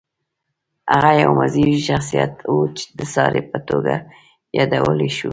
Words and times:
هغه 0.93 1.11
یو 1.21 1.31
مذهبي 1.41 1.77
شخصیت 1.89 2.33
و، 2.53 2.55
د 2.97 2.99
ساري 3.13 3.41
په 3.51 3.57
توګه 3.69 3.93
یادولی 4.57 5.09
شو. 5.17 5.29